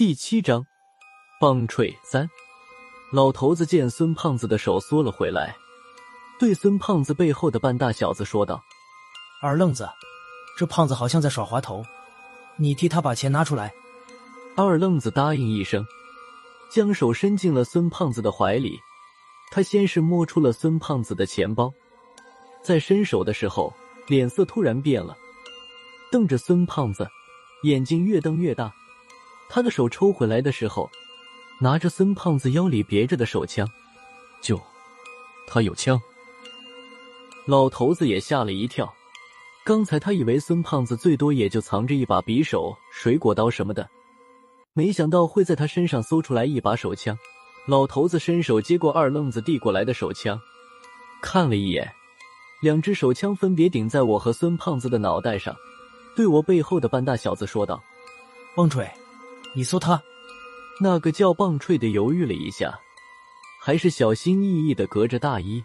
[0.00, 0.64] 第七章，
[1.38, 2.26] 棒槌三。
[3.12, 5.54] 老头子见孙胖子的手缩了回来，
[6.38, 8.62] 对孙胖子背后的半大小子说道
[9.44, 9.86] ：“二愣子，
[10.56, 11.84] 这胖子好像在耍滑头，
[12.56, 13.70] 你替他把钱拿出来。”
[14.56, 15.84] 二愣子答应一声，
[16.72, 18.80] 将手伸进了孙胖子的怀里。
[19.50, 21.70] 他先是摸出了孙胖子的钱包，
[22.64, 23.70] 在伸手的时候，
[24.06, 25.14] 脸色突然变了，
[26.10, 27.06] 瞪着孙胖子，
[27.64, 28.72] 眼睛越瞪越大。
[29.52, 30.88] 他的手抽回来的时候，
[31.58, 33.68] 拿着孙胖子腰里别着的手枪，
[34.40, 34.58] 就
[35.48, 36.00] 他有枪。
[37.46, 38.94] 老头子也吓了一跳，
[39.64, 43.90] 刚才他以为孙胖子最多也就藏着一把匕首、水果刀什么的，
[44.72, 47.18] 没想到会在他身上搜出来一把手枪。
[47.66, 50.40] 老头子伸手接过二愣子递过来的手枪，
[51.20, 51.92] 看了一眼，
[52.62, 55.56] 两只手枪分别顶在我和孙胖子的脑袋上，
[56.14, 57.82] 对我背后的半大小子说道
[58.54, 58.88] ：“棒槌。”
[59.52, 60.00] 你搜他，
[60.80, 62.78] 那个叫棒槌的犹豫了一下，
[63.60, 65.62] 还是小心翼翼的隔着大衣，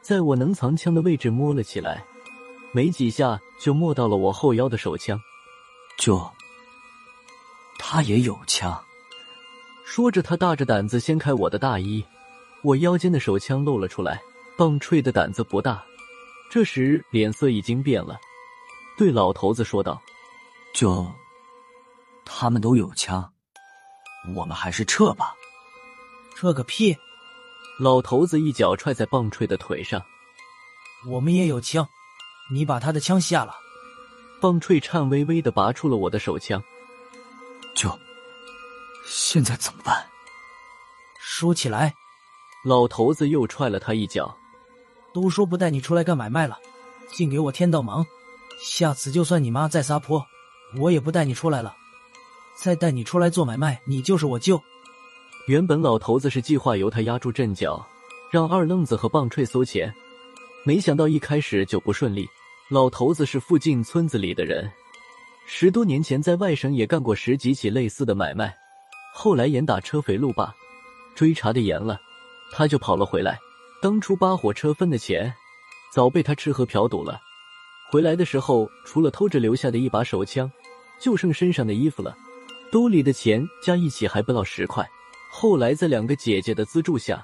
[0.00, 2.04] 在我能藏枪的位置摸了起来，
[2.72, 5.20] 没几下就摸到了我后腰的手枪。
[5.96, 6.28] 就，
[7.78, 8.82] 他也有枪。
[9.84, 12.04] 说着，他大着胆子掀开我的大衣，
[12.62, 14.20] 我腰间的手枪露了出来。
[14.58, 15.82] 棒槌的胆子不大，
[16.50, 18.20] 这时脸色已经变了，
[18.98, 20.00] 对老头子说道
[20.74, 21.10] ：“就。”
[22.24, 23.32] 他们都有枪，
[24.34, 25.34] 我们还是撤吧。
[26.36, 26.96] 撤个屁！
[27.78, 30.02] 老头子一脚踹在棒槌的腿上。
[31.08, 31.86] 我们也有枪，
[32.52, 33.54] 你把他的枪下了。
[34.40, 36.62] 棒槌颤巍巍的拔出了我的手枪。
[37.74, 37.96] 就
[39.06, 40.06] 现在怎么办？
[41.20, 41.94] 说起来，
[42.64, 44.36] 老头子又踹了他一脚。
[45.12, 46.58] 都说不带你出来干买卖了，
[47.12, 48.04] 净给我添道忙。
[48.60, 50.24] 下次就算你妈再撒泼，
[50.78, 51.76] 我也不带你出来了。
[52.54, 54.60] 再带你出来做买卖，你就是我舅。
[55.48, 57.84] 原本老头子是计划由他压住阵脚，
[58.30, 59.92] 让二愣子和棒槌搜钱，
[60.64, 62.28] 没想到一开始就不顺利。
[62.68, 64.70] 老头子是附近村子里的人，
[65.46, 68.56] 十多年前在外省也干过十几起类似的买卖，
[69.12, 70.54] 后来严打车匪路霸，
[71.14, 72.00] 追查的严了，
[72.52, 73.38] 他就跑了回来。
[73.82, 75.34] 当初扒火车分的钱，
[75.92, 77.20] 早被他吃喝嫖赌了。
[77.90, 80.50] 回来的时候，除了偷着留下的一把手枪，
[81.00, 82.16] 就剩身上的衣服了。
[82.72, 84.88] 兜里的钱加一起还不到十块。
[85.30, 87.22] 后来在两个姐姐的资助下，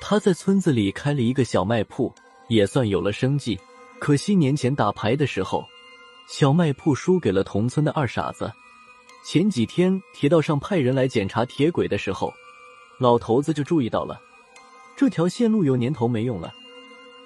[0.00, 2.10] 他在村子里开了一个小卖铺，
[2.48, 3.60] 也算有了生计。
[3.98, 5.62] 可惜年前打牌的时候，
[6.26, 8.50] 小卖铺输给了同村的二傻子。
[9.22, 12.32] 前几天铁道上派人来检查铁轨的时候，
[12.98, 14.18] 老头子就注意到了
[14.96, 16.50] 这条线路有年头没用了。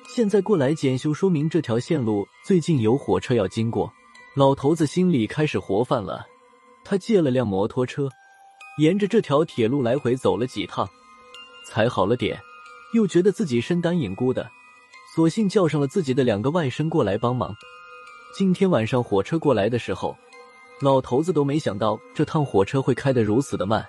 [0.09, 3.93] 现在过来检修，说明这条线路最近有火车要经过。
[4.35, 6.27] 老头子心里开始活泛了。
[6.85, 8.09] 他借了辆摩托车，
[8.79, 10.89] 沿着这条铁路来回走了几趟，
[11.67, 12.39] 才好了点。
[12.93, 14.49] 又觉得自己身单影孤的，
[15.17, 17.53] 索性叫上了自己的两个外甥过来帮忙。
[18.37, 20.17] 今天晚上火车过来的时候，
[20.81, 23.85] 老头子都没想到这趟火车会开得如此的慢，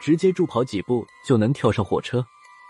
[0.00, 2.24] 直接助跑几步就能跳上火车。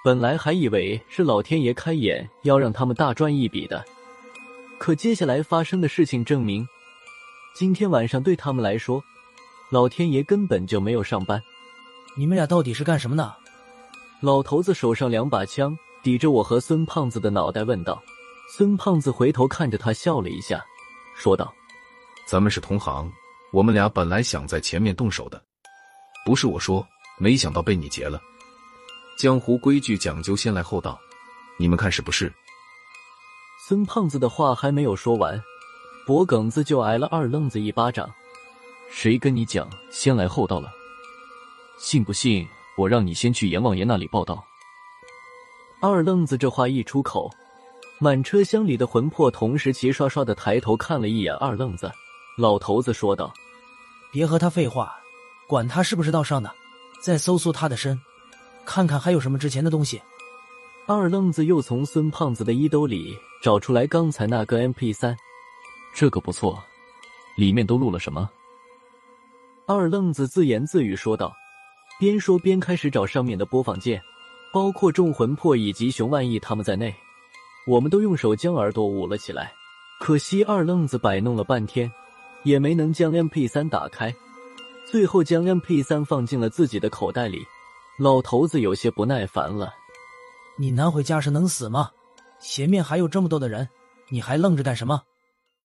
[0.05, 3.85] 本来还以为是老天爷开眼要让他们大赚一笔的，
[4.79, 6.67] 可接下来发生的事情证明，
[7.55, 9.05] 今天晚上对他们来说。
[9.73, 11.43] 老天爷根本就没有上班，
[12.15, 13.35] 你们俩到底是干什么的？
[14.21, 18.03] 老头子手上两把枪抵着我和孙胖子的脑袋问道。
[18.55, 20.63] 孙胖子回头看着他笑了一下，
[21.17, 21.51] 说道
[22.29, 23.11] ：“咱们是同行，
[23.51, 25.43] 我们俩本来想在前面动手的，
[26.23, 28.21] 不是我说，没想到被你劫了。
[29.17, 31.01] 江湖规矩讲究先来后到，
[31.59, 32.31] 你们看是不是？”
[33.67, 35.43] 孙胖子的话还没有说完，
[36.07, 38.13] 脖梗子就挨了二愣子一巴掌。
[38.95, 40.71] 谁跟你讲先来后到了？
[41.79, 44.45] 信不信我让你先去阎王爷那里报道？
[45.81, 47.29] 二愣子这话一出口，
[47.99, 51.91] 满车厢里的魂魄同时齐刷刷的抬头看了一眼二愣子。
[52.39, 53.33] 老头子说道
[54.13, 54.95] ：“别和他废话，
[55.49, 56.55] 管他是不是道上的，
[57.01, 57.99] 再搜搜他的身，
[58.65, 60.01] 看看还有什么值钱的东西。”
[60.87, 65.17] 二愣子又从孙胖子的衣兜里找出来刚才那个 M P 三，
[65.95, 66.63] 这个不错，
[67.37, 68.31] 里面都录了什么？
[69.75, 71.35] 二愣子自言自语说道，
[71.99, 74.01] 边说边开始找上面的播放键，
[74.53, 76.95] 包括众魂魄以及熊万义他们在内，
[77.67, 79.53] 我们都用手将耳朵捂了起来。
[79.99, 81.91] 可惜二愣子摆弄了半天，
[82.43, 84.15] 也没能将 M P 三打开，
[84.85, 87.45] 最后将 M P 三放进了自己的口袋里。
[87.99, 89.73] 老头子有些不耐烦了
[90.59, 91.91] ：“你拿回家是能死吗？
[92.41, 93.69] 前面还有这么多的人，
[94.09, 95.01] 你还愣着干什么？”